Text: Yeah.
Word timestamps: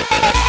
Yeah. 0.00 0.43